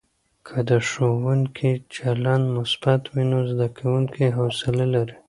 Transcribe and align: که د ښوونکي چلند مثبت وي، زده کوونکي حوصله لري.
که 0.47 0.57
د 0.69 0.71
ښوونکي 0.89 1.71
چلند 1.95 2.45
مثبت 2.57 3.01
وي، 3.13 3.25
زده 3.51 3.67
کوونکي 3.77 4.25
حوصله 4.37 4.85
لري. 4.93 5.15